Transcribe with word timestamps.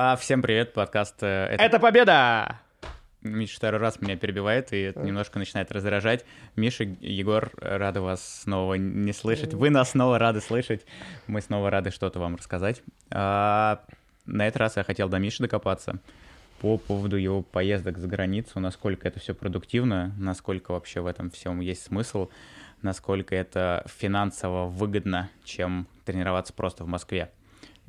А, 0.00 0.14
всем 0.14 0.42
привет, 0.42 0.74
подкаст 0.74 1.16
э, 1.24 1.56
Это 1.58 1.80
победа! 1.80 2.60
Миша 3.22 3.56
второй 3.56 3.80
раз 3.80 4.00
меня 4.00 4.16
перебивает, 4.16 4.72
и 4.72 4.78
это 4.82 5.00
немножко 5.00 5.40
начинает 5.40 5.72
раздражать. 5.72 6.24
Миша, 6.54 6.84
Егор, 7.00 7.50
рады 7.56 8.00
вас 8.00 8.42
снова 8.42 8.74
не 8.74 9.12
слышать. 9.12 9.54
Вы 9.54 9.70
нас 9.70 9.90
снова 9.90 10.20
рады 10.20 10.40
слышать. 10.40 10.86
Мы 11.26 11.40
снова 11.40 11.68
рады 11.68 11.90
что-то 11.90 12.20
вам 12.20 12.36
рассказать. 12.36 12.80
А, 13.10 13.80
на 14.24 14.46
этот 14.46 14.60
раз 14.60 14.76
я 14.76 14.84
хотел 14.84 15.08
до 15.08 15.18
Миши 15.18 15.42
докопаться 15.42 15.98
по 16.60 16.78
поводу 16.78 17.16
его 17.16 17.42
поездок 17.42 17.98
за 17.98 18.06
границу, 18.06 18.60
насколько 18.60 19.08
это 19.08 19.18
все 19.18 19.34
продуктивно, 19.34 20.14
насколько 20.16 20.70
вообще 20.70 21.00
в 21.00 21.08
этом 21.08 21.32
всем 21.32 21.58
есть 21.58 21.82
смысл, 21.82 22.28
насколько 22.82 23.34
это 23.34 23.84
финансово 23.98 24.66
выгодно, 24.66 25.28
чем 25.42 25.88
тренироваться 26.04 26.52
просто 26.52 26.84
в 26.84 26.86
Москве. 26.86 27.32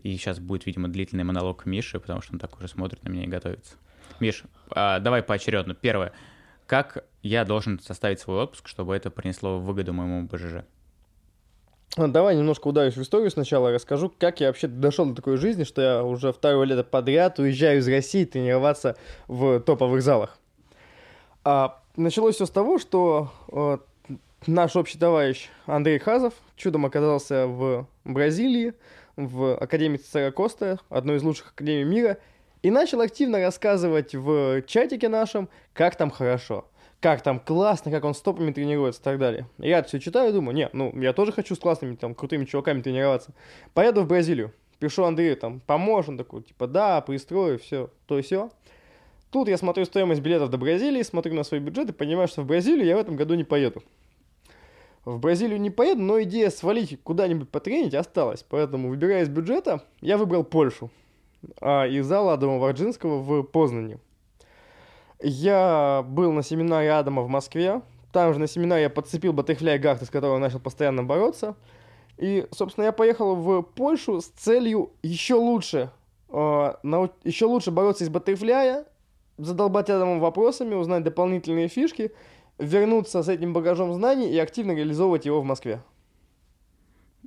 И 0.04 0.16
сейчас 0.18 0.40
будет, 0.40 0.66
видимо, 0.66 0.88
длительный 0.88 1.24
монолог 1.24 1.66
Миши, 1.66 2.00
потому 2.00 2.22
что 2.22 2.34
он 2.34 2.40
так 2.40 2.58
уже 2.58 2.68
смотрит 2.68 3.04
на 3.04 3.10
меня 3.10 3.24
и 3.24 3.28
готовится. 3.28 3.76
Миш, 4.20 4.44
а, 4.72 5.00
давай 5.00 5.24
поочередно. 5.24 5.74
Первое. 5.74 6.14
Как 6.68 7.06
я 7.22 7.46
должен 7.46 7.80
составить 7.80 8.20
свой 8.20 8.44
отпуск, 8.44 8.68
чтобы 8.68 8.96
это 8.96 9.10
принесло 9.10 9.60
выгоду 9.60 9.94
моему 9.94 10.28
БЖЖ? 10.28 10.64
Ну, 11.98 12.08
давай 12.08 12.36
немножко 12.36 12.68
ударюсь 12.68 12.96
в 12.96 13.02
историю 13.02 13.32
сначала, 13.32 13.72
расскажу, 13.72 14.14
как 14.20 14.40
я 14.40 14.48
вообще 14.48 14.68
дошел 14.68 15.06
до 15.08 15.16
такой 15.16 15.38
жизни, 15.38 15.64
что 15.64 15.82
я 15.82 16.04
уже 16.04 16.32
второе 16.32 16.66
лето 16.66 16.84
подряд 16.84 17.40
уезжаю 17.40 17.80
из 17.80 17.88
России 17.88 18.26
тренироваться 18.26 18.96
в 19.28 19.60
топовых 19.60 20.04
залах. 20.04 20.38
А, 21.44 21.82
началось 21.96 22.36
все 22.36 22.46
с 22.46 22.52
того, 22.52 22.78
что 22.78 23.32
э, 23.52 23.78
наш 24.46 24.76
общий 24.76 25.00
товарищ 25.00 25.50
Андрей 25.66 25.98
Хазов 25.98 26.34
чудом 26.56 26.86
оказался 26.86 27.48
в 27.48 27.88
Бразилии, 28.06 28.74
в 29.16 29.56
Академии 29.56 29.98
Цесара 29.98 30.32
Коста, 30.32 30.80
одной 30.90 31.18
из 31.18 31.24
лучших 31.24 31.52
академий 31.52 31.84
мира, 31.84 32.18
и 32.62 32.72
начал 32.72 33.02
активно 33.02 33.40
рассказывать 33.40 34.16
в 34.16 34.62
чатике 34.64 35.10
нашем, 35.10 35.50
как 35.74 35.96
там 35.96 36.10
хорошо, 36.10 36.66
как 37.00 37.22
там 37.22 37.40
классно, 37.40 37.92
как 37.92 38.04
он 38.04 38.14
с 38.14 38.22
топами 38.22 38.52
тренируется 38.52 39.02
и 39.02 39.04
так 39.04 39.18
далее. 39.18 39.48
Я 39.58 39.82
все 39.84 40.00
читаю 40.00 40.30
и 40.30 40.34
думаю, 40.34 40.56
не, 40.56 40.70
ну, 40.74 40.94
я 41.00 41.14
тоже 41.14 41.32
хочу 41.32 41.56
с 41.56 41.60
классными, 41.60 41.96
там, 41.96 42.14
крутыми 42.14 42.46
чуваками 42.46 42.82
тренироваться. 42.82 43.34
Поеду 43.74 44.02
в 44.02 44.08
Бразилию. 44.08 44.54
Пишу 44.80 45.04
Андрею, 45.04 45.36
там, 45.36 45.60
поможешь? 45.60 46.10
Он 46.10 46.18
такой, 46.18 46.42
типа, 46.42 46.66
да, 46.68 47.02
пристрою, 47.02 47.60
все, 47.60 47.90
то 48.06 48.18
и 48.18 48.22
все. 48.22 48.50
Тут 49.30 49.48
я 49.48 49.58
смотрю 49.58 49.86
стоимость 49.86 50.22
билетов 50.22 50.50
до 50.50 50.58
Бразилии, 50.58 51.04
смотрю 51.04 51.36
на 51.36 51.44
свой 51.44 51.60
бюджет 51.60 51.90
и 51.90 51.94
понимаю, 51.94 52.28
что 52.28 52.42
в 52.42 52.46
Бразилию 52.46 52.86
я 52.86 52.96
в 52.96 53.00
этом 53.00 53.16
году 53.16 53.36
не 53.36 53.44
поеду. 53.44 53.84
В 55.06 55.18
Бразилию 55.20 55.60
не 55.60 55.70
поеду, 55.70 56.02
но 56.02 56.22
идея 56.24 56.50
свалить 56.50 57.02
куда-нибудь 57.04 57.50
потренить 57.50 57.96
осталась. 57.96 58.46
Поэтому, 58.48 58.90
выбирая 58.90 59.24
из 59.24 59.30
бюджета, 59.30 59.82
я 60.02 60.18
выбрал 60.18 60.44
Польшу 60.44 60.90
а, 61.62 61.86
из 61.86 62.06
зала 62.06 62.34
Адама 62.34 62.58
Варджинского 62.58 63.20
в 63.20 63.44
Познане. 63.44 64.00
Я 65.22 66.06
был 66.08 66.32
на 66.32 66.44
семинаре 66.44 66.92
Адама 66.92 67.22
в 67.24 67.28
Москве. 67.28 67.82
Там 68.12 68.34
же 68.34 68.40
на 68.40 68.48
семинаре 68.48 68.84
я 68.84 68.90
подцепил 68.90 69.34
Баттерфляй 69.34 69.78
Гарта, 69.78 70.06
с 70.06 70.10
которого 70.10 70.38
начал 70.38 70.60
постоянно 70.60 71.04
бороться. 71.04 71.56
И, 72.18 72.48
собственно, 72.52 72.86
я 72.86 72.92
поехал 72.92 73.36
в 73.36 73.62
Польшу 73.62 74.20
с 74.20 74.26
целью 74.26 74.92
еще 75.02 75.36
лучше, 75.36 75.90
э, 76.30 76.74
нау- 76.84 77.12
еще 77.24 77.46
лучше 77.46 77.72
бороться 77.72 78.04
из 78.04 78.10
Баттерфляя, 78.10 78.86
задолбать 79.38 79.90
Адама 79.90 80.20
вопросами, 80.20 80.76
узнать 80.76 81.04
дополнительные 81.04 81.70
фишки, 81.70 82.12
вернуться 82.60 83.24
с 83.24 83.30
этим 83.30 83.54
багажом 83.54 83.94
знаний 83.94 84.30
и 84.30 84.38
активно 84.38 84.74
реализовывать 84.74 85.26
его 85.26 85.42
в 85.42 85.46
Москве. 85.46 85.82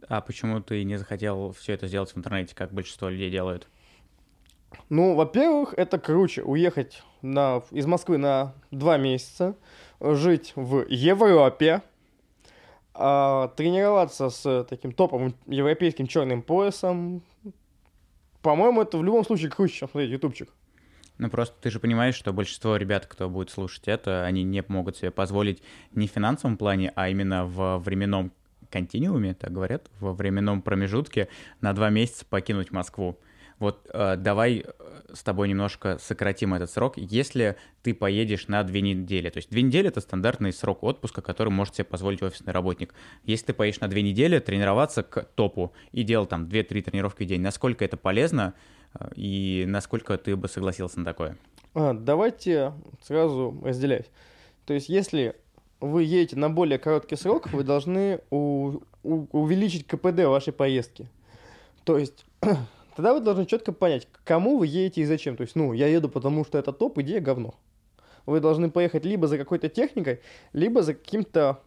А 0.08 0.20
почему 0.20 0.61
ты 0.61 0.84
не 0.84 0.97
захотел 0.97 1.52
все 1.52 1.72
это 1.72 1.86
сделать 1.86 2.12
в 2.12 2.19
интернете, 2.19 2.55
как 2.55 2.72
большинство 2.72 3.08
людей 3.08 3.30
делают? 3.30 3.69
Ну, 4.89 5.14
во-первых, 5.14 5.74
это 5.77 5.98
круче 5.98 6.42
уехать 6.42 7.02
на, 7.20 7.62
из 7.70 7.86
Москвы 7.86 8.19
на 8.19 8.55
два 8.70 8.97
месяца, 8.97 9.55
жить 10.00 10.52
в 10.56 10.86
Европе, 10.89 11.83
а, 12.95 13.48
тренироваться 13.48 14.30
с 14.30 14.67
таким 14.68 14.92
топовым 14.92 15.35
европейским 15.46 16.06
черным 16.06 16.42
поясом. 16.42 17.23
По-моему, 18.42 18.83
это 18.83 18.98
в 18.98 19.05
любом 19.05 19.24
случае 19.24 19.51
круче, 19.51 19.74
чем 19.74 19.89
смотреть 19.89 20.11
ютубчик. 20.11 20.51
Ну, 21.18 21.30
просто 21.30 21.55
ты 21.61 21.70
же 21.70 21.78
понимаешь, 21.78 22.14
что 22.14 22.33
большинство 22.33 22.77
ребят, 22.77 23.06
кто 23.06 23.28
будет 23.28 23.50
слушать 23.50 23.86
это, 23.86 24.24
они 24.24 24.42
не 24.42 24.64
могут 24.67 24.96
себе 24.96 25.11
позволить 25.11 25.62
не 25.92 26.08
в 26.08 26.11
финансовом 26.11 26.56
плане, 26.56 26.92
а 26.96 27.08
именно 27.08 27.45
в 27.45 27.78
временном 27.78 28.33
континууме, 28.70 29.34
так 29.34 29.52
говорят, 29.52 29.90
во 30.00 30.14
временном 30.14 30.62
промежутке 30.62 31.28
на 31.61 31.73
два 31.74 31.90
месяца 31.90 32.24
покинуть 32.24 32.73
Москву. 32.73 33.18
Вот 33.58 33.86
э, 33.92 34.17
давай 34.17 34.64
э, 34.67 34.73
с 35.12 35.23
тобой 35.23 35.48
немножко 35.48 35.96
сократим 35.98 36.52
этот 36.55 36.68
срок. 36.68 36.95
Если 36.96 37.56
ты 37.84 37.94
поедешь 37.94 38.48
на 38.48 38.64
две 38.64 38.80
недели, 38.80 39.30
то 39.30 39.36
есть 39.36 39.50
две 39.50 39.62
недели 39.62 39.86
это 39.86 40.00
стандартный 40.00 40.52
срок 40.52 40.83
отпуска, 40.83 41.23
который 41.23 41.50
может 41.50 41.77
себе 41.77 41.84
позволить 41.84 42.23
офисный 42.23 42.52
работник. 42.52 42.92
Если 43.23 43.46
ты 43.46 43.52
поедешь 43.52 43.79
на 43.79 43.86
две 43.86 44.02
недели 44.02 44.40
тренироваться 44.40 45.05
к 45.05 45.23
топу 45.36 45.73
и 45.92 46.02
делал 46.02 46.27
там 46.27 46.46
2-3 46.46 46.83
тренировки 46.83 47.23
в 47.23 47.27
день, 47.27 47.40
насколько 47.40 47.84
это 47.84 47.96
полезно 47.96 48.55
и 49.14 49.64
насколько 49.67 50.17
ты 50.19 50.36
бы 50.36 50.48
согласился 50.48 50.98
на 50.98 51.05
такое? 51.05 51.36
А, 51.75 51.95
давайте 51.95 52.73
сразу 53.03 53.58
разделять. 53.64 54.11
То 54.67 54.75
есть, 54.75 54.89
если 54.89 55.35
вы 55.80 56.05
едете 56.05 56.36
на 56.36 56.51
более 56.51 56.79
короткий 56.79 57.17
срок, 57.17 57.53
вы 57.53 57.64
должны 57.64 58.20
у- 58.30 58.80
у- 59.03 59.27
увеличить 59.33 59.86
КПД 59.86 60.25
вашей 60.27 60.53
поездки. 60.53 61.08
То 61.85 61.98
есть, 61.98 62.25
тогда 62.97 63.14
вы 63.14 63.20
должны 63.20 63.47
четко 63.47 63.73
понять, 63.73 64.07
к 64.13 64.23
кому 64.25 64.58
вы 64.58 64.67
едете 64.67 65.01
и 65.01 65.05
зачем. 65.05 65.36
То 65.36 65.42
есть, 65.42 65.57
ну, 65.57 65.73
я 65.73 65.89
еду, 65.89 66.09
потому 66.09 66.45
что 66.45 66.59
это 66.59 66.73
топ, 66.73 66.98
идея 66.98 67.20
говно. 67.20 67.55
Вы 68.27 68.39
должны 68.41 68.70
поехать 68.70 69.05
либо 69.05 69.27
за 69.27 69.36
какой-то 69.39 69.69
техникой, 69.69 70.20
либо 70.53 70.83
за 70.83 70.95
каким-то 70.95 71.61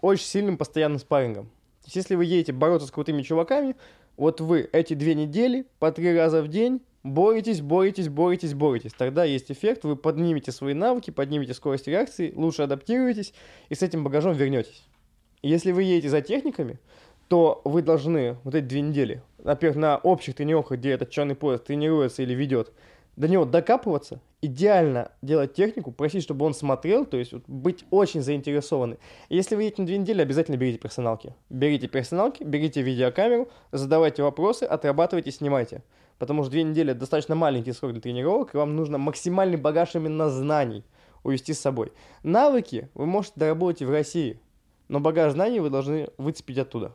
очень 0.00 0.24
сильным 0.24 0.56
постоянным 0.56 0.98
спаррингом. 0.98 1.46
То 1.46 1.86
есть, 1.86 1.96
если 1.96 2.14
вы 2.14 2.24
едете 2.24 2.52
бороться 2.52 2.88
с 2.88 2.90
крутыми 2.90 3.20
чуваками, 3.22 3.76
вот 4.20 4.42
вы 4.42 4.68
эти 4.72 4.92
две 4.92 5.14
недели 5.14 5.64
по 5.78 5.90
три 5.90 6.14
раза 6.14 6.42
в 6.42 6.48
день 6.48 6.82
боретесь, 7.02 7.62
боретесь, 7.62 8.10
боретесь, 8.10 8.52
боретесь. 8.52 8.92
Тогда 8.92 9.24
есть 9.24 9.50
эффект, 9.50 9.84
вы 9.84 9.96
поднимете 9.96 10.52
свои 10.52 10.74
навыки, 10.74 11.10
поднимете 11.10 11.54
скорость 11.54 11.88
реакции, 11.88 12.30
лучше 12.36 12.60
адаптируетесь 12.60 13.32
и 13.70 13.74
с 13.74 13.82
этим 13.82 14.04
багажом 14.04 14.34
вернетесь. 14.34 14.86
Если 15.40 15.72
вы 15.72 15.84
едете 15.84 16.10
за 16.10 16.20
техниками, 16.20 16.78
то 17.28 17.62
вы 17.64 17.80
должны 17.80 18.36
вот 18.44 18.54
эти 18.54 18.66
две 18.66 18.82
недели, 18.82 19.22
во-первых, 19.38 19.78
на 19.78 19.96
общих 19.96 20.34
тренировках, 20.34 20.80
где 20.80 20.90
этот 20.90 21.08
черный 21.08 21.34
пояс 21.34 21.62
тренируется 21.62 22.22
или 22.22 22.34
ведет, 22.34 22.74
до 23.20 23.28
него 23.28 23.44
докапываться, 23.44 24.18
идеально 24.40 25.12
делать 25.20 25.52
технику, 25.52 25.92
просить, 25.92 26.22
чтобы 26.22 26.46
он 26.46 26.54
смотрел, 26.54 27.04
то 27.04 27.18
есть 27.18 27.34
вот 27.34 27.42
быть 27.46 27.84
очень 27.90 28.22
заинтересованы. 28.22 28.96
Если 29.28 29.56
вы 29.56 29.64
едете 29.64 29.82
на 29.82 29.86
две 29.86 29.98
недели, 29.98 30.22
обязательно 30.22 30.56
берите 30.56 30.78
персоналки. 30.78 31.34
Берите 31.50 31.86
персоналки, 31.86 32.42
берите 32.42 32.80
видеокамеру, 32.80 33.50
задавайте 33.72 34.22
вопросы, 34.22 34.62
отрабатывайте, 34.62 35.32
снимайте. 35.32 35.82
Потому 36.18 36.44
что 36.44 36.52
две 36.52 36.62
недели 36.62 36.94
достаточно 36.94 37.34
маленький 37.34 37.72
срок 37.72 37.92
для 37.92 38.00
тренировок, 38.00 38.54
и 38.54 38.56
вам 38.56 38.74
нужно 38.74 38.96
максимальный 38.96 39.58
багаж 39.58 39.94
именно 39.94 40.30
знаний 40.30 40.82
увести 41.22 41.52
с 41.52 41.60
собой. 41.60 41.92
Навыки 42.22 42.88
вы 42.94 43.04
можете 43.04 43.34
доработать 43.36 43.82
в 43.82 43.90
России, 43.90 44.40
но 44.88 44.98
багаж 44.98 45.34
знаний 45.34 45.60
вы 45.60 45.68
должны 45.68 46.08
выцепить 46.16 46.56
оттуда. 46.56 46.92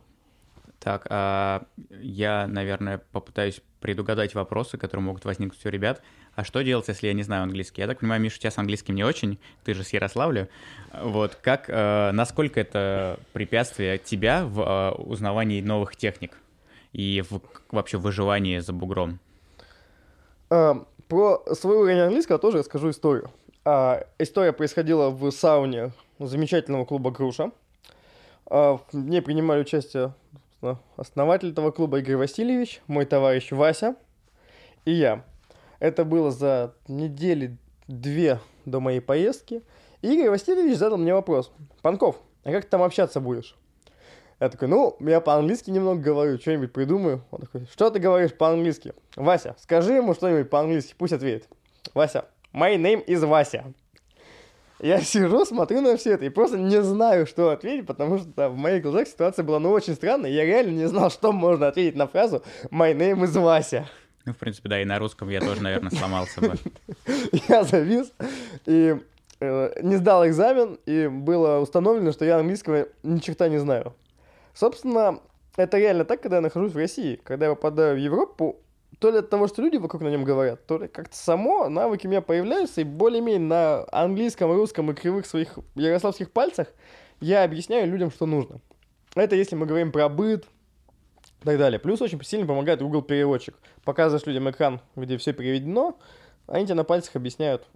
Так, 0.78 1.06
а 1.08 1.64
я, 1.90 2.46
наверное, 2.46 2.98
попытаюсь 3.12 3.60
предугадать 3.80 4.34
вопросы, 4.34 4.78
которые 4.78 5.04
могут 5.04 5.24
возникнуть 5.24 5.64
у 5.64 5.68
ребят. 5.68 6.02
А 6.34 6.44
что 6.44 6.62
делать, 6.62 6.88
если 6.88 7.06
я 7.06 7.12
не 7.12 7.22
знаю 7.22 7.44
английский? 7.44 7.80
Я 7.80 7.86
так 7.86 8.00
понимаю, 8.00 8.20
Миша, 8.20 8.36
у 8.36 8.40
тебя 8.40 8.50
с 8.50 8.58
английским 8.58 8.94
не 8.94 9.04
очень, 9.04 9.38
ты 9.64 9.74
же 9.74 9.84
с 9.84 9.92
Ярославля. 9.92 10.48
Вот, 10.92 11.36
как, 11.36 11.66
э, 11.68 12.10
насколько 12.12 12.60
это 12.60 13.18
препятствие 13.32 13.98
тебя 13.98 14.44
в 14.44 14.60
э, 14.60 14.90
узнавании 15.02 15.60
новых 15.60 15.96
техник 15.96 16.36
и 16.92 17.22
в 17.28 17.40
вообще 17.70 17.98
выживании 17.98 18.58
за 18.58 18.72
бугром? 18.72 19.18
А, 20.50 20.84
про 21.08 21.42
свой 21.54 21.76
уровень 21.76 22.00
английского 22.00 22.38
тоже 22.38 22.58
расскажу 22.58 22.90
историю. 22.90 23.30
А, 23.64 24.06
история 24.18 24.52
происходила 24.52 25.10
в 25.10 25.30
сауне 25.30 25.92
замечательного 26.18 26.84
клуба 26.84 27.10
«Груша». 27.10 27.50
А, 28.46 28.78
в 28.92 28.94
ней 28.94 29.22
принимали 29.22 29.62
участие 29.62 30.12
собственно, 30.66 30.80
основатель 30.96 31.50
этого 31.50 31.70
клуба 31.70 31.98
Игорь 31.98 32.16
Васильевич, 32.16 32.82
мой 32.86 33.04
товарищ 33.04 33.52
Вася 33.52 33.96
и 34.84 34.92
я. 34.92 35.24
Это 35.78 36.04
было 36.04 36.30
за 36.30 36.74
недели 36.88 37.56
две 37.86 38.40
до 38.64 38.80
моей 38.80 39.00
поездки. 39.00 39.62
И 40.02 40.12
Игорь 40.12 40.30
Васильевич 40.30 40.76
задал 40.76 40.98
мне 40.98 41.14
вопрос. 41.14 41.52
Панков, 41.82 42.20
а 42.44 42.50
как 42.50 42.64
ты 42.64 42.70
там 42.70 42.82
общаться 42.82 43.20
будешь? 43.20 43.56
Я 44.40 44.48
такой, 44.50 44.68
ну, 44.68 44.96
я 45.00 45.20
по-английски 45.20 45.70
немного 45.70 46.00
говорю, 46.00 46.38
что-нибудь 46.38 46.72
придумаю. 46.72 47.24
Он 47.30 47.40
такой, 47.40 47.66
что 47.72 47.90
ты 47.90 47.98
говоришь 47.98 48.34
по-английски? 48.34 48.92
Вася, 49.14 49.56
скажи 49.58 49.94
ему 49.94 50.14
что-нибудь 50.14 50.50
по-английски, 50.50 50.94
пусть 50.98 51.12
ответит. 51.12 51.48
Вася, 51.94 52.26
my 52.52 52.76
name 52.76 53.04
is 53.06 53.24
Вася. 53.24 53.72
Я 54.80 55.00
сижу, 55.00 55.44
смотрю 55.44 55.80
на 55.80 55.96
все 55.96 56.12
это 56.12 56.26
и 56.26 56.28
просто 56.28 56.58
не 56.58 56.82
знаю, 56.82 57.26
что 57.26 57.50
ответить, 57.50 57.86
потому 57.86 58.18
что 58.18 58.50
в 58.50 58.56
моих 58.56 58.82
глазах 58.82 59.08
ситуация 59.08 59.42
была 59.42 59.58
ну 59.58 59.70
очень 59.70 59.94
странная. 59.94 60.30
Я 60.30 60.44
реально 60.44 60.72
не 60.72 60.88
знал, 60.88 61.10
что 61.12 61.32
можно 61.32 61.68
ответить 61.68 61.96
на 61.96 62.06
фразу 62.06 62.42
«My 62.70 62.94
name 62.94 63.24
is 63.24 63.40
Вася». 63.40 63.88
Ну, 64.26 64.32
в 64.32 64.36
принципе, 64.36 64.68
да, 64.68 64.82
и 64.82 64.84
на 64.84 64.98
русском 64.98 65.28
я 65.28 65.40
тоже, 65.40 65.62
наверное, 65.62 65.92
сломался 65.92 66.40
бы. 66.40 66.54
Я 67.48 67.62
завис 67.62 68.12
и 68.66 68.96
э, 69.38 69.82
не 69.82 69.96
сдал 69.96 70.26
экзамен, 70.26 70.80
и 70.84 71.06
было 71.06 71.60
установлено, 71.60 72.10
что 72.10 72.24
я 72.24 72.38
английского 72.38 72.88
ни 73.04 73.20
черта 73.20 73.48
не 73.48 73.58
знаю. 73.58 73.94
Собственно, 74.52 75.20
это 75.56 75.78
реально 75.78 76.04
так, 76.04 76.22
когда 76.22 76.36
я 76.36 76.42
нахожусь 76.42 76.72
в 76.72 76.76
России. 76.76 77.20
Когда 77.22 77.46
я 77.46 77.54
попадаю 77.54 77.94
в 77.94 78.00
Европу, 78.00 78.56
то 78.98 79.10
ли 79.10 79.18
от 79.18 79.30
того, 79.30 79.46
что 79.46 79.62
люди 79.62 79.76
вокруг 79.76 80.02
на 80.02 80.08
нем 80.08 80.24
говорят, 80.24 80.66
то 80.66 80.78
ли 80.78 80.88
как-то 80.88 81.16
само 81.16 81.68
навыки 81.68 82.06
у 82.06 82.10
меня 82.10 82.22
появляются, 82.22 82.80
и 82.80 82.84
более-менее 82.84 83.40
на 83.40 83.86
английском, 83.92 84.52
русском 84.52 84.90
и 84.90 84.94
кривых 84.94 85.26
своих 85.26 85.58
ярославских 85.74 86.30
пальцах 86.30 86.68
я 87.20 87.44
объясняю 87.44 87.90
людям, 87.90 88.10
что 88.10 88.26
нужно. 88.26 88.60
Это 89.14 89.36
если 89.36 89.54
мы 89.54 89.66
говорим 89.66 89.92
про 89.92 90.08
быт 90.08 90.46
и 91.42 91.44
так 91.44 91.58
далее. 91.58 91.78
Плюс 91.78 92.00
очень 92.00 92.22
сильно 92.22 92.46
помогает 92.46 92.80
Google 92.80 93.02
переводчик. 93.02 93.54
Показываешь 93.84 94.26
людям 94.26 94.50
экран, 94.50 94.80
где 94.94 95.16
все 95.18 95.32
переведено, 95.32 95.98
они 96.46 96.64
тебе 96.64 96.74
на 96.74 96.84
пальцах 96.84 97.16
объясняют, 97.16 97.66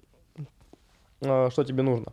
э, 1.20 1.48
что 1.50 1.64
тебе 1.64 1.82
нужно. 1.82 2.12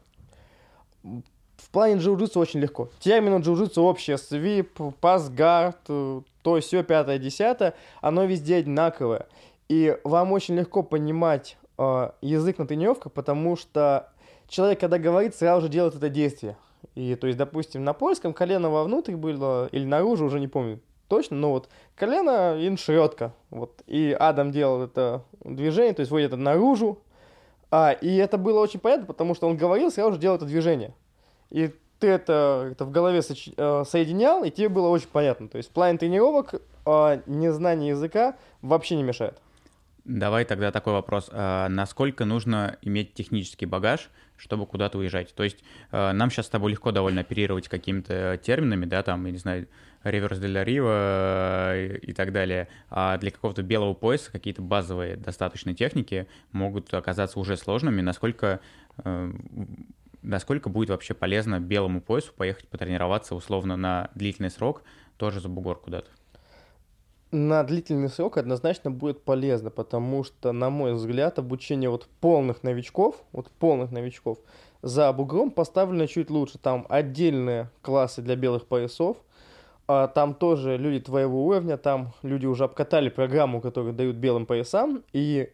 В 1.03 1.69
плане 1.71 1.95
джиу-джитсу 1.95 2.39
очень 2.39 2.59
легко. 2.59 2.89
Термины 2.99 3.35
джиу-джитсу 3.35 3.81
общие, 3.81 4.17
свип, 4.17 4.79
пасгард, 4.99 5.79
э, 5.89 6.21
то, 6.47 6.61
все, 6.61 6.81
пятое, 6.81 7.17
десятое, 7.17 7.73
оно 7.99 8.23
везде 8.23 8.55
одинаковое. 8.55 9.27
И 9.67 9.97
вам 10.05 10.31
очень 10.31 10.55
легко 10.55 10.81
понимать 10.81 11.57
э, 11.77 12.11
язык 12.21 12.57
на 12.57 12.65
тренировках, 12.65 13.11
потому 13.11 13.57
что 13.57 14.13
человек, 14.47 14.79
когда 14.79 14.97
говорит, 14.97 15.35
сразу 15.35 15.63
же 15.63 15.67
делает 15.67 15.95
это 15.95 16.07
действие. 16.07 16.55
И, 16.95 17.15
то 17.15 17.27
есть, 17.27 17.37
допустим, 17.37 17.83
на 17.83 17.91
польском 17.91 18.33
колено 18.33 18.69
вовнутрь 18.69 19.17
было, 19.17 19.67
или 19.73 19.83
наружу, 19.83 20.23
уже 20.23 20.39
не 20.39 20.47
помню 20.47 20.79
точно, 21.09 21.35
но 21.35 21.49
вот 21.49 21.67
колено 21.97 22.57
и 22.57 22.73
шретка. 22.77 23.33
Вот. 23.49 23.81
И 23.85 24.15
Адам 24.17 24.53
делал 24.53 24.83
это 24.83 25.25
движение, 25.43 25.95
то 25.95 25.99
есть 25.99 26.11
вводит 26.11 26.27
это 26.27 26.37
наружу. 26.37 26.99
А, 27.71 27.91
и 27.91 28.15
это 28.15 28.37
было 28.37 28.61
очень 28.61 28.79
понятно, 28.79 29.05
потому 29.05 29.35
что 29.35 29.49
он 29.49 29.57
говорил, 29.57 29.91
сразу 29.91 30.13
же 30.13 30.17
делал 30.17 30.37
это 30.37 30.45
движение. 30.45 30.93
И 31.49 31.73
ты 31.99 32.07
это, 32.07 32.69
это 32.71 32.85
в 32.85 32.91
голове 32.91 33.21
соч... 33.21 33.49
Э, 33.57 33.83
соединял, 33.85 34.43
и 34.43 34.51
тебе 34.51 34.69
было 34.69 34.87
очень 34.89 35.09
понятно. 35.11 35.47
То 35.47 35.57
есть 35.57 35.69
в 35.69 35.73
плане 35.73 35.97
тренировок 35.97 36.53
э, 36.53 37.21
незнание 37.25 37.89
языка 37.89 38.35
вообще 38.61 38.95
не 38.95 39.03
мешает. 39.03 39.39
Давай 40.07 40.45
тогда 40.45 40.71
такой 40.71 40.93
вопрос. 40.93 41.29
А 41.33 41.67
насколько 41.67 42.23
нужно 42.23 42.77
иметь 42.81 43.13
технический 43.13 43.65
багаж, 43.65 44.09
чтобы 44.37 44.65
куда-то 44.65 44.97
уезжать? 44.99 45.35
То 45.35 45.43
есть 45.43 45.57
а, 45.91 46.13
нам 46.13 46.31
сейчас 46.31 46.45
с 46.45 46.49
тобой 46.49 46.71
легко 46.71 46.93
довольно 46.93 47.21
оперировать 47.21 47.67
какими-то 47.67 48.39
терминами, 48.41 48.85
да, 48.85 49.03
там, 49.03 49.25
я 49.25 49.33
не 49.33 49.37
знаю, 49.37 49.67
реверс 50.03 50.39
для 50.39 50.63
рива 50.63 51.77
и 51.77 52.13
так 52.13 52.31
далее, 52.31 52.69
а 52.89 53.17
для 53.17 53.31
какого-то 53.31 53.63
белого 53.63 53.93
пояса 53.93 54.31
какие-то 54.31 54.61
базовые 54.61 55.17
достаточно 55.17 55.73
техники 55.73 56.25
могут 56.53 56.93
оказаться 56.93 57.37
уже 57.37 57.57
сложными. 57.57 57.99
Насколько 57.99 58.61
а, 58.99 59.29
насколько 60.27 60.69
будет 60.69 60.89
вообще 60.89 61.13
полезно 61.13 61.59
белому 61.59 62.01
поясу 62.01 62.33
поехать 62.35 62.67
потренироваться 62.67 63.35
условно 63.35 63.77
на 63.77 64.09
длительный 64.15 64.51
срок, 64.51 64.83
тоже 65.17 65.39
за 65.39 65.49
бугор 65.49 65.79
куда-то? 65.79 66.09
на 67.31 67.63
длительный 67.63 68.09
срок 68.09 68.37
однозначно 68.37 68.89
будет 68.91 69.21
полезно, 69.21 69.69
потому 69.69 70.23
что, 70.23 70.51
на 70.51 70.69
мой 70.69 70.93
взгляд, 70.93 71.39
обучение 71.39 71.89
вот 71.89 72.07
полных 72.21 72.63
новичков, 72.63 73.21
вот 73.31 73.51
полных 73.51 73.91
новичков, 73.91 74.39
за 74.81 75.11
бугром 75.11 75.51
поставлено 75.51 76.07
чуть 76.07 76.29
лучше. 76.29 76.57
Там 76.57 76.85
отдельные 76.89 77.69
классы 77.81 78.21
для 78.21 78.35
белых 78.35 78.65
поясов, 78.65 79.17
а 79.87 80.07
там 80.07 80.33
тоже 80.33 80.77
люди 80.77 81.01
твоего 81.01 81.45
уровня, 81.45 81.77
там 81.77 82.13
люди 82.21 82.45
уже 82.45 82.63
обкатали 82.63 83.09
программу, 83.09 83.61
которую 83.61 83.93
дают 83.93 84.15
белым 84.15 84.45
поясам, 84.45 85.03
и 85.11 85.49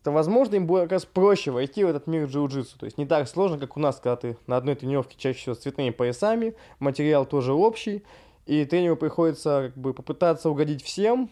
это, 0.00 0.10
возможно, 0.10 0.56
им 0.56 0.66
будет 0.66 0.82
как 0.82 0.92
раз 0.92 1.04
проще 1.04 1.50
войти 1.50 1.84
в 1.84 1.88
этот 1.88 2.06
мир 2.06 2.24
джиу-джитсу. 2.24 2.78
То 2.78 2.84
есть 2.84 2.98
не 2.98 3.06
так 3.06 3.28
сложно, 3.28 3.58
как 3.58 3.76
у 3.76 3.80
нас, 3.80 3.96
когда 3.96 4.16
ты 4.16 4.36
на 4.46 4.56
одной 4.56 4.74
тренировке 4.74 5.16
чаще 5.16 5.38
всего 5.38 5.54
с 5.54 5.58
цветными 5.58 5.90
поясами, 5.90 6.54
материал 6.78 7.24
тоже 7.24 7.52
общий, 7.52 8.02
и 8.46 8.64
тренеру 8.64 8.96
приходится 8.96 9.70
как 9.72 9.76
бы 9.80 9.94
попытаться 9.94 10.50
угодить 10.50 10.82
всем, 10.82 11.30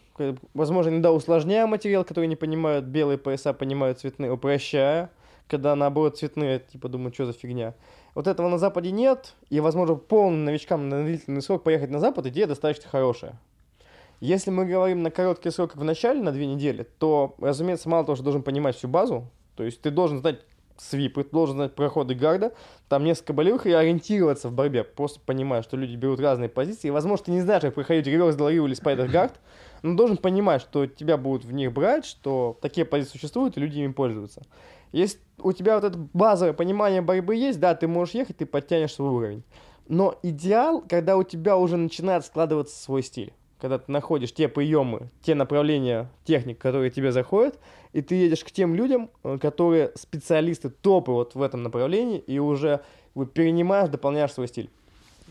возможно, 0.53 0.89
иногда 0.89 1.11
усложняя 1.11 1.67
материал, 1.67 2.03
который 2.03 2.27
не 2.27 2.35
понимают, 2.35 2.85
белые 2.85 3.17
пояса 3.17 3.53
понимают 3.53 3.99
цветные, 3.99 4.31
упрощая, 4.31 5.11
когда 5.47 5.75
наоборот 5.75 6.17
цветные, 6.17 6.59
типа, 6.59 6.89
думают, 6.89 7.13
что 7.13 7.25
за 7.25 7.33
фигня. 7.33 7.75
Вот 8.15 8.27
этого 8.27 8.47
на 8.47 8.57
Западе 8.57 8.91
нет, 8.91 9.35
и, 9.49 9.59
возможно, 9.59 9.95
полным 9.95 10.45
новичкам 10.45 10.89
на 10.89 11.03
длительный 11.03 11.41
срок 11.41 11.63
поехать 11.63 11.91
на 11.91 11.99
Запад 11.99 12.25
идея 12.27 12.47
достаточно 12.47 12.89
хорошая. 12.89 13.39
Если 14.23 14.51
мы 14.51 14.63
говорим 14.65 15.03
на 15.03 15.11
короткий 15.11 15.49
срок, 15.49 15.71
как 15.71 15.81
в 15.81 15.83
начале, 15.83 16.21
на 16.21 16.31
две 16.31 16.47
недели, 16.47 16.87
то, 16.97 17.35
разумеется, 17.39 17.89
мало 17.89 18.05
того, 18.05 18.15
что 18.15 18.23
должен 18.23 18.41
понимать 18.41 18.77
всю 18.77 18.87
базу, 18.87 19.29
то 19.57 19.63
есть 19.63 19.81
ты 19.81 19.91
должен 19.91 20.21
знать 20.21 20.39
свипы, 20.77 21.27
должен 21.29 21.57
знать 21.57 21.75
проходы 21.75 22.15
гарда, 22.15 22.53
там 22.87 23.03
несколько 23.03 23.33
болевых 23.33 23.65
и 23.65 23.73
ориентироваться 23.73 24.47
в 24.47 24.53
борьбе, 24.53 24.85
просто 24.85 25.19
понимая, 25.19 25.61
что 25.61 25.75
люди 25.75 25.97
берут 25.97 26.21
разные 26.21 26.47
позиции. 26.47 26.87
И, 26.87 26.91
возможно, 26.91 27.25
ты 27.25 27.31
не 27.31 27.41
знаешь, 27.41 27.63
как 27.63 27.73
проходить 27.73 28.07
реверс 28.07 28.37
доларив 28.37 28.63
или 28.63 28.75
спайдер 28.75 29.09
гард, 29.11 29.41
но 29.81 29.97
должен 29.97 30.15
понимать, 30.15 30.61
что 30.61 30.87
тебя 30.87 31.17
будут 31.17 31.43
в 31.43 31.51
них 31.51 31.73
брать, 31.73 32.05
что 32.05 32.57
такие 32.61 32.85
позиции 32.85 33.17
существуют, 33.17 33.57
и 33.57 33.59
люди 33.59 33.79
ими 33.79 33.91
пользуются. 33.91 34.43
Если 34.93 35.19
у 35.37 35.51
тебя 35.51 35.75
вот 35.75 35.83
это 35.83 35.97
базовое 36.13 36.53
понимание 36.53 37.01
борьбы 37.01 37.35
есть, 37.35 37.59
да, 37.59 37.75
ты 37.75 37.89
можешь 37.89 38.15
ехать, 38.15 38.37
ты 38.37 38.45
подтянешь 38.45 38.93
свой 38.93 39.09
уровень. 39.09 39.43
Но 39.89 40.17
идеал, 40.23 40.81
когда 40.87 41.17
у 41.17 41.23
тебя 41.23 41.57
уже 41.57 41.75
начинает 41.75 42.25
складываться 42.25 42.81
свой 42.81 43.03
стиль 43.03 43.33
когда 43.63 43.77
ты 43.79 43.89
находишь 43.89 44.33
те 44.33 44.49
приемы, 44.49 45.09
те 45.21 45.35
направления 45.35 46.09
техник, 46.25 46.57
которые 46.57 46.91
тебе 46.91 47.13
заходят, 47.13 47.57
и 47.93 48.01
ты 48.01 48.15
едешь 48.15 48.43
к 48.43 48.51
тем 48.51 48.75
людям, 48.75 49.09
э, 49.23 49.37
которые 49.41 49.93
специалисты, 49.95 50.69
топы 50.69 51.13
вот 51.13 51.33
в 51.33 51.41
этом 51.41 51.63
направлении, 51.63 52.19
и 52.19 52.39
уже 52.39 52.81
перенимаешь, 53.33 53.87
дополняешь 53.87 54.33
свой 54.33 54.49
стиль. 54.49 54.69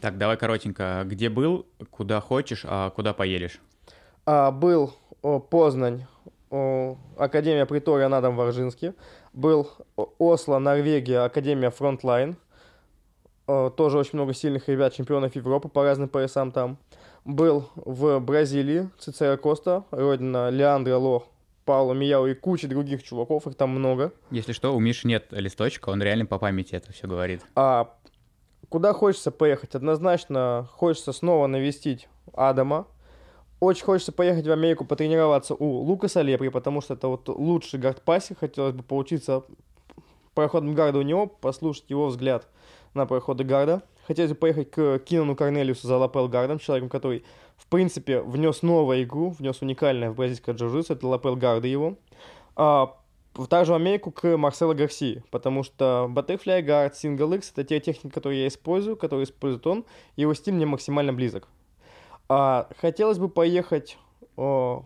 Так, 0.00 0.17
давай 0.17 0.38
коротенько. 0.38 1.02
Где 1.05 1.29
был, 1.29 1.67
куда 1.90 2.23
хочешь, 2.23 2.62
а 2.67 2.88
куда 2.88 3.12
поедешь? 3.12 3.61
А, 4.25 4.50
был 4.50 4.94
о, 5.20 5.38
Познань, 5.38 6.06
о, 6.49 6.96
Академия 7.19 7.67
Преториан 7.67 8.09
Адам 8.09 8.35
Вардзинский. 8.35 8.94
Был 9.35 9.69
Осло, 10.19 10.58
Норвегия, 10.58 11.19
Академия 11.19 11.69
Frontline. 11.69 12.38
Тоже 13.44 13.99
очень 13.99 14.12
много 14.14 14.32
сильных 14.32 14.70
ребят, 14.70 14.94
чемпионов 14.94 15.37
Европы 15.37 15.69
по 15.69 15.82
разным 15.82 16.08
поясам 16.08 16.50
там 16.50 16.78
был 17.25 17.69
в 17.75 18.19
Бразилии, 18.21 18.89
Цицеро 18.99 19.37
Коста, 19.37 19.85
родина 19.91 20.51
Леандра 20.51 20.97
Ло, 20.97 21.25
Пауло 21.65 21.93
Мияу 21.93 22.27
и 22.27 22.35
куча 22.35 22.69
других 22.69 23.03
чуваков, 23.03 23.47
их 23.47 23.55
там 23.55 23.71
много. 23.71 24.13
Если 24.31 24.53
что, 24.53 24.75
у 24.75 24.81
Миши 24.81 25.07
нет 25.07 25.26
листочка, 25.31 25.91
он 25.91 26.02
реально 26.02 26.26
по 26.26 26.38
памяти 26.38 26.75
это 26.75 26.93
все 26.93 27.07
говорит. 27.07 27.41
А 27.55 27.95
куда 28.69 28.93
хочется 28.93 29.31
поехать? 29.31 29.75
Однозначно 29.75 30.69
хочется 30.73 31.12
снова 31.12 31.47
навестить 31.47 32.09
Адама. 32.35 32.87
Очень 33.61 33.85
хочется 33.85 34.11
поехать 34.11 34.47
в 34.47 34.50
Америку 34.50 34.85
потренироваться 34.85 35.55
у 35.55 35.83
Лукаса 35.83 36.23
Лепри, 36.23 36.49
потому 36.49 36.81
что 36.81 36.95
это 36.95 37.07
вот 37.07 37.29
лучший 37.29 37.79
гардпассер. 37.79 38.35
Хотелось 38.35 38.75
бы 38.75 38.83
поучиться 38.83 39.45
проходом 40.35 40.75
гарда 40.75 40.99
у 40.99 41.02
него, 41.02 41.26
послушать 41.26 41.88
его 41.88 42.09
взгляд 42.09 42.49
на 42.94 43.06
проходы 43.06 43.44
гарда. 43.44 43.82
Хотелось 44.06 44.32
бы 44.32 44.37
поехать 44.37 44.70
к 44.70 44.99
Кинану 45.00 45.37
Корнелиусу 45.37 45.87
за 45.87 45.96
Лапел 45.96 46.28
Гардом, 46.28 46.58
человеком, 46.58 46.88
который, 46.88 47.25
в 47.56 47.66
принципе, 47.66 48.20
внес 48.20 48.62
новую 48.62 49.04
игру, 49.04 49.30
внес 49.30 49.62
уникальное 49.62 50.11
в 50.11 50.16
бразильское 50.16 50.54
джиу 50.54 50.80
это 50.80 51.06
Лапел 51.06 51.37
Гарды 51.37 51.68
его. 51.68 51.96
А, 52.56 52.96
также 53.49 53.72
в 53.72 53.76
Америку 53.76 54.11
к 54.11 54.37
Марсело 54.37 54.75
Гарсии, 54.75 55.22
потому 55.30 55.62
что 55.62 56.11
Butterfly 56.11 56.62
Guard, 56.64 56.92
Single 56.92 57.37
X— 57.37 57.52
это 57.54 57.64
те 57.64 57.80
техники, 57.80 58.12
которые 58.12 58.42
я 58.42 58.49
использую, 58.49 58.96
которые 58.96 59.25
использует 59.25 59.66
он, 59.66 59.84
его 60.16 60.34
стиль 60.34 60.54
мне 60.54 60.66
максимально 60.66 61.12
близок. 61.12 61.49
А, 62.28 62.68
хотелось 62.80 63.18
бы 63.18 63.28
поехать 63.28 63.99
о, 64.37 64.84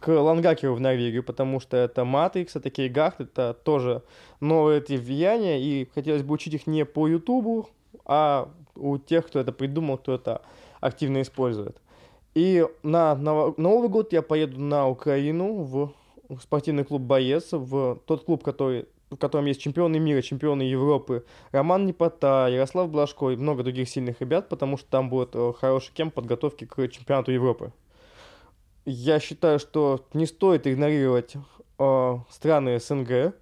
к 0.00 0.08
Лангакеру 0.08 0.74
в 0.74 0.80
Норвегию, 0.80 1.22
потому 1.22 1.60
что 1.60 1.76
это 1.76 2.02
Matrix, 2.02 2.50
это 2.54 2.70
Кейгард, 2.70 3.20
это 3.20 3.54
тоже 3.64 4.02
новые 4.40 4.78
эти 4.78 4.94
влияния, 4.94 5.62
и 5.62 5.88
хотелось 5.94 6.22
бы 6.22 6.34
учить 6.34 6.54
их 6.54 6.66
не 6.66 6.84
по 6.84 7.06
Ютубу, 7.08 7.68
а 8.04 8.48
у 8.74 8.98
тех, 8.98 9.26
кто 9.26 9.38
это 9.38 9.52
придумал, 9.52 9.98
кто 9.98 10.14
это 10.14 10.42
активно 10.80 11.22
использует. 11.22 11.76
И 12.34 12.66
на, 12.82 13.14
на 13.14 13.52
Новый 13.56 13.88
год 13.88 14.12
я 14.12 14.22
поеду 14.22 14.58
на 14.58 14.88
Украину 14.88 15.62
в 15.62 15.92
спортивный 16.40 16.84
клуб 16.84 17.02
«Боец», 17.02 17.48
в 17.52 18.00
тот 18.06 18.24
клуб, 18.24 18.42
который, 18.42 18.86
в 19.10 19.16
котором 19.16 19.44
есть 19.44 19.60
чемпионы 19.60 19.98
мира, 19.98 20.22
чемпионы 20.22 20.62
Европы, 20.62 21.26
Роман 21.50 21.84
Непота, 21.84 22.48
Ярослав 22.48 22.90
Блажко 22.90 23.30
и 23.30 23.36
много 23.36 23.62
других 23.62 23.90
сильных 23.90 24.22
ребят, 24.22 24.48
потому 24.48 24.78
что 24.78 24.88
там 24.88 25.10
будет 25.10 25.30
э, 25.34 25.52
хороший 25.60 25.92
кемп 25.92 26.14
подготовки 26.14 26.64
к 26.64 26.88
чемпионату 26.88 27.32
Европы. 27.32 27.72
Я 28.84 29.20
считаю, 29.20 29.58
что 29.58 30.06
не 30.12 30.26
стоит 30.26 30.66
игнорировать 30.66 31.34
э, 31.78 32.18
страны 32.30 32.80
СНГ, 32.80 33.34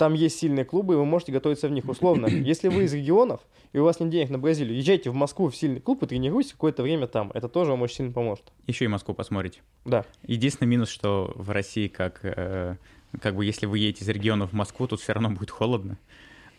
там 0.00 0.14
есть 0.14 0.38
сильные 0.38 0.64
клубы, 0.64 0.94
и 0.94 0.96
вы 0.96 1.04
можете 1.04 1.30
готовиться 1.30 1.68
в 1.68 1.72
них 1.72 1.86
условно. 1.86 2.26
Если 2.30 2.68
вы 2.68 2.84
из 2.84 2.94
регионов, 2.94 3.42
и 3.74 3.78
у 3.78 3.84
вас 3.84 4.00
нет 4.00 4.08
денег 4.08 4.30
на 4.30 4.38
Бразилию, 4.38 4.74
езжайте 4.74 5.10
в 5.10 5.14
Москву 5.14 5.50
в 5.50 5.54
сильный 5.54 5.80
клуб 5.80 6.02
и 6.02 6.06
тренируйтесь 6.06 6.52
какое-то 6.52 6.82
время 6.82 7.06
там. 7.06 7.30
Это 7.34 7.50
тоже 7.50 7.72
вам 7.72 7.82
очень 7.82 7.96
сильно 7.96 8.12
поможет. 8.12 8.50
Еще 8.66 8.86
и 8.86 8.88
Москву 8.88 9.14
посмотрите. 9.14 9.60
Да. 9.84 10.06
Единственный 10.26 10.68
минус, 10.68 10.88
что 10.88 11.32
в 11.36 11.50
России, 11.50 11.88
как, 11.88 12.20
э, 12.22 12.76
как 13.20 13.36
бы, 13.36 13.44
если 13.44 13.66
вы 13.66 13.78
едете 13.78 14.04
из 14.04 14.08
регионов 14.08 14.50
в 14.50 14.54
Москву, 14.54 14.86
тут 14.86 15.02
все 15.02 15.12
равно 15.12 15.28
будет 15.28 15.50
холодно. 15.50 15.98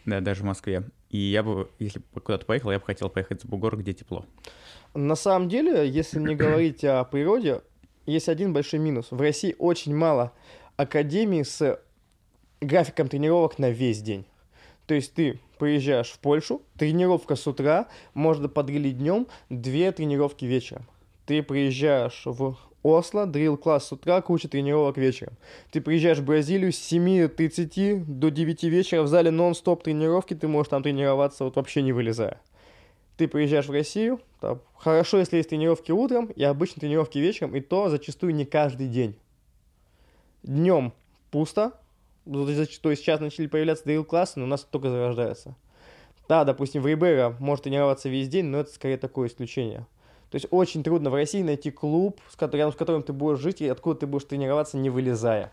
Да, 0.05 0.19
даже 0.19 0.41
в 0.41 0.45
Москве. 0.45 0.83
И 1.09 1.17
я 1.17 1.41
бы, 1.41 1.67
если 1.79 1.99
бы 2.13 2.21
куда-то 2.21 2.45
поехал, 2.45 2.71
я 2.71 2.77
бы 2.77 2.85
хотел 2.85 3.09
поехать 3.09 3.43
в 3.43 3.49
бугор, 3.49 3.75
где 3.75 3.93
тепло. 3.93 4.23
На 4.93 5.15
самом 5.15 5.49
деле, 5.49 5.89
если 5.89 6.19
не 6.19 6.35
говорить 6.35 6.83
о 6.83 7.03
природе, 7.05 7.61
есть 8.05 8.29
один 8.29 8.53
большой 8.53 8.79
минус. 8.79 9.07
В 9.11 9.19
России 9.19 9.55
очень 9.57 9.95
мало 9.95 10.33
академий 10.77 11.43
с 11.43 11.79
графиком 12.61 13.07
тренировок 13.07 13.59
на 13.59 13.69
весь 13.69 14.01
день. 14.01 14.25
То 14.87 14.95
есть 14.95 15.13
ты 15.13 15.39
приезжаешь 15.57 16.09
в 16.09 16.19
Польшу, 16.19 16.61
тренировка 16.77 17.35
с 17.35 17.45
утра, 17.47 17.87
можно 18.13 18.49
подрилить 18.49 18.97
днем, 18.97 19.27
две 19.49 19.91
тренировки 19.91 20.45
вечером. 20.45 20.87
Ты 21.25 21.43
приезжаешь 21.43 22.23
в 22.25 22.57
Осло, 22.83 23.27
дрил 23.27 23.57
класс 23.57 23.87
с 23.87 23.91
утра, 23.91 24.21
куча 24.21 24.47
тренировок 24.47 24.97
вечером. 24.97 25.33
Ты 25.71 25.81
приезжаешь 25.81 26.17
в 26.17 26.25
Бразилию 26.25 26.73
с 26.73 26.91
7.30 26.91 28.05
до 28.05 28.29
9 28.29 28.63
вечера 28.63 29.03
в 29.03 29.07
зале 29.07 29.29
нон-стоп 29.29 29.83
тренировки, 29.83 30.33
ты 30.33 30.47
можешь 30.47 30.69
там 30.69 30.81
тренироваться 30.81 31.43
вот 31.43 31.55
вообще 31.57 31.83
не 31.83 31.93
вылезая. 31.93 32.41
Ты 33.17 33.27
приезжаешь 33.27 33.67
в 33.67 33.71
Россию, 33.71 34.19
хорошо, 34.77 35.19
если 35.19 35.37
есть 35.37 35.49
тренировки 35.49 35.91
утром 35.91 36.27
и 36.27 36.43
обычно 36.43 36.79
тренировки 36.79 37.17
вечером, 37.19 37.55
и 37.55 37.61
то 37.61 37.89
зачастую 37.89 38.33
не 38.35 38.45
каждый 38.45 38.87
день. 38.87 39.15
Днем 40.43 40.93
пусто, 41.29 41.73
то 42.25 42.49
есть 42.49 43.01
сейчас 43.01 43.19
начали 43.19 43.47
появляться 43.47 43.85
дрил-классы, 43.85 44.39
но 44.39 44.45
у 44.45 44.47
нас 44.47 44.63
только 44.63 44.89
зарождается. 44.89 45.55
Да, 46.27 46.45
допустим, 46.45 46.81
в 46.81 46.87
Рибера 46.87 47.35
может 47.39 47.63
тренироваться 47.63 48.09
весь 48.09 48.29
день, 48.29 48.45
но 48.45 48.59
это 48.59 48.71
скорее 48.71 48.97
такое 48.97 49.27
исключение. 49.27 49.85
То 50.29 50.35
есть 50.35 50.47
очень 50.49 50.81
трудно 50.83 51.09
в 51.09 51.13
России 51.13 51.41
найти 51.41 51.71
клуб, 51.71 52.21
с 52.29 52.37
которым, 52.37 52.71
с 52.71 52.75
которым 52.75 53.03
ты 53.03 53.11
будешь 53.11 53.39
жить 53.39 53.61
и 53.61 53.67
откуда 53.67 53.99
ты 53.99 54.07
будешь 54.07 54.25
тренироваться, 54.25 54.77
не 54.77 54.89
вылезая. 54.89 55.51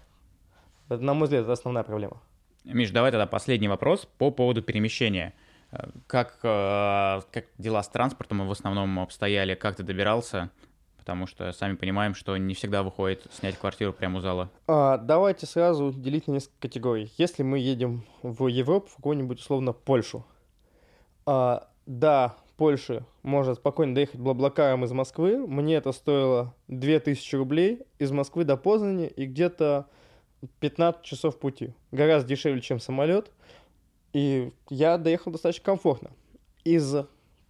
Это, 0.88 1.02
на 1.02 1.14
мой 1.14 1.24
взгляд, 1.24 1.42
это 1.42 1.52
основная 1.52 1.82
проблема. 1.82 2.22
Миш, 2.64 2.90
давай 2.90 3.10
тогда 3.10 3.26
последний 3.26 3.68
вопрос 3.68 4.06
по 4.18 4.30
поводу 4.30 4.62
перемещения. 4.62 5.34
Как, 6.06 6.38
э, 6.42 7.20
как 7.30 7.44
дела 7.58 7.82
с 7.82 7.88
транспортом 7.88 8.46
в 8.46 8.50
основном 8.50 8.98
обстояли? 9.00 9.54
Как 9.54 9.76
ты 9.76 9.82
добирался? 9.82 10.50
Потому 10.96 11.26
что 11.26 11.52
сами 11.52 11.74
понимаем, 11.74 12.14
что 12.14 12.36
не 12.36 12.54
всегда 12.54 12.82
выходит 12.82 13.26
снять 13.32 13.58
квартиру 13.58 13.92
прямо 13.92 14.18
у 14.18 14.20
зала. 14.20 14.50
А, 14.66 14.96
давайте 14.98 15.46
сразу 15.46 15.92
делить 15.92 16.26
на 16.26 16.32
несколько 16.32 16.60
категорий. 16.60 17.12
Если 17.16 17.42
мы 17.42 17.58
едем 17.58 18.04
в 18.22 18.46
Европу, 18.46 18.88
в 18.88 18.96
какую-нибудь 18.96 19.40
условно 19.40 19.72
Польшу, 19.72 20.24
а, 21.26 21.68
да, 21.86 22.36
Польши 22.56 23.04
можно 23.22 23.54
спокойно 23.54 23.94
доехать 23.94 24.20
блаблакаром 24.20 24.84
из 24.84 24.92
Москвы. 24.92 25.46
Мне 25.46 25.76
это 25.76 25.92
стоило 25.92 26.54
2000 26.68 27.36
рублей 27.36 27.82
из 27.98 28.10
Москвы 28.10 28.44
до 28.44 28.56
Познани 28.56 29.06
и 29.06 29.26
где-то 29.26 29.86
15 30.60 31.02
часов 31.02 31.38
пути. 31.38 31.74
Гораздо 31.92 32.28
дешевле, 32.28 32.60
чем 32.60 32.80
самолет. 32.80 33.30
И 34.12 34.52
я 34.70 34.98
доехал 34.98 35.32
достаточно 35.32 35.64
комфортно. 35.64 36.10
Из 36.64 36.94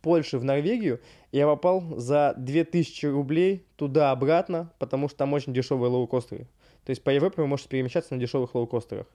Польши 0.02 0.38
в 0.38 0.44
Норвегию 0.44 1.00
я 1.32 1.46
попал 1.46 1.82
за 1.96 2.34
2000 2.36 3.06
рублей 3.06 3.64
туда-обратно, 3.76 4.72
потому 4.78 5.08
что 5.08 5.18
там 5.18 5.32
очень 5.32 5.52
дешевые 5.52 5.90
лоукостеры. 5.90 6.46
То 6.84 6.90
есть 6.90 7.02
по 7.02 7.10
Европе 7.10 7.42
вы 7.42 7.48
можете 7.48 7.68
перемещаться 7.68 8.14
на 8.14 8.20
дешевых 8.20 8.54
лоукостерах. 8.54 9.06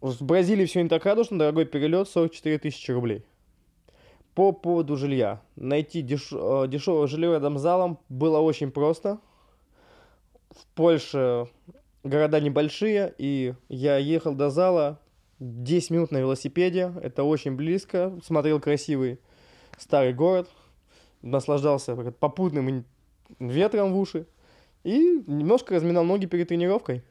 В 0.00 0.22
Бразилии 0.22 0.66
все 0.66 0.82
не 0.82 0.88
так 0.88 1.04
радужно, 1.04 1.38
дорогой 1.38 1.64
перелет 1.64 2.08
44 2.08 2.58
тысячи 2.58 2.90
рублей. 2.90 3.24
По 4.34 4.52
поводу 4.52 4.96
жилья. 4.96 5.40
Найти 5.56 6.02
деш... 6.02 6.30
Э, 6.32 6.66
дешевое 6.68 7.06
жилье 7.06 7.32
рядом 7.32 7.58
с 7.58 7.62
залом 7.62 7.98
было 8.08 8.38
очень 8.38 8.70
просто. 8.70 9.18
В 10.50 10.66
Польше 10.74 11.48
города 12.02 12.40
небольшие, 12.40 13.14
и 13.18 13.54
я 13.68 13.96
ехал 13.96 14.34
до 14.34 14.50
зала 14.50 14.98
10 15.44 15.90
минут 15.90 16.10
на 16.10 16.18
велосипеде. 16.18 16.92
Это 17.02 17.22
очень 17.22 17.54
близко. 17.54 18.18
Смотрел 18.24 18.60
красивый 18.60 19.18
старый 19.78 20.14
город. 20.14 20.48
Наслаждался 21.22 21.94
попутным 22.12 22.84
ветром 23.38 23.92
в 23.92 23.98
уши. 23.98 24.26
И 24.84 25.22
немножко 25.26 25.74
разминал 25.74 26.04
ноги 26.04 26.26
перед 26.26 26.48
тренировкой. 26.48 27.02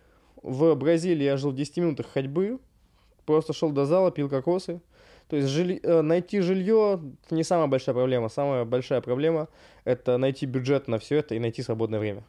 В 0.42 0.74
Бразилии 0.76 1.24
я 1.24 1.38
жил 1.38 1.52
в 1.52 1.56
10 1.56 1.78
минутах 1.78 2.08
ходьбы. 2.08 2.60
Просто 3.26 3.54
шел 3.54 3.72
до 3.72 3.86
зала, 3.86 4.12
пил 4.12 4.30
кокосы. 4.30 4.82
То 5.30 5.38
есть 5.38 5.48
жили, 5.48 5.80
э, 5.82 6.02
найти 6.02 6.42
жилье 6.42 7.02
не 7.30 7.44
самая 7.44 7.68
большая 7.68 7.96
проблема. 7.96 8.30
Самая 8.30 8.66
большая 8.66 9.02
проблема 9.02 9.48
это 9.86 10.18
найти 10.18 10.46
бюджет 10.46 10.88
на 10.88 11.00
все 11.00 11.18
это 11.18 11.36
и 11.36 11.40
найти 11.40 11.62
свободное 11.62 12.00
время. 12.00 12.24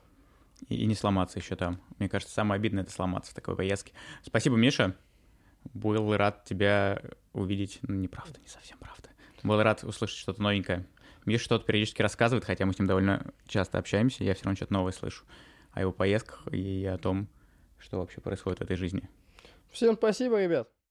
И, 0.69 0.77
и 0.77 0.87
не 0.87 0.95
сломаться 0.95 1.39
еще 1.39 1.57
там. 1.57 1.81
Мне 1.99 2.09
кажется, 2.09 2.33
самое 2.35 2.59
обидное 2.59 2.85
это 2.85 2.93
сломаться 2.93 3.33
в 3.33 3.35
такой 3.35 3.57
поездке. 3.57 3.93
Спасибо, 4.23 4.57
Миша. 4.57 4.95
Был 5.73 6.17
рад 6.17 6.45
тебя 6.45 7.01
увидеть. 7.33 7.79
Ну, 7.83 7.95
неправда, 7.95 8.39
не 8.41 8.49
совсем 8.49 8.79
правда. 8.79 9.09
Был 9.43 9.63
рад 9.63 9.85
услышать 9.85 10.19
что-то 10.19 10.43
новенькое. 10.43 10.87
Миша 11.25 11.45
что-то 11.45 11.65
периодически 11.65 12.03
рассказывает, 12.03 12.45
хотя 12.45 12.67
мы 12.67 12.75
с 12.75 12.79
ним 12.79 12.87
довольно 12.87 13.33
часто 13.47 13.79
общаемся, 13.79 14.25
я 14.25 14.35
все 14.35 14.45
равно 14.45 14.57
что-то 14.57 14.73
новое 14.75 14.93
слышу 14.93 15.25
о 15.73 15.81
его 15.81 15.93
поездках 15.93 16.47
и 16.53 16.85
о 16.85 16.99
том, 16.99 17.29
что 17.79 17.99
вообще 17.99 18.21
происходит 18.21 18.61
в 18.61 18.63
этой 18.63 18.77
жизни. 18.77 19.09
Всем 19.71 19.97
спасибо, 19.97 20.43
ребят. 20.43 20.69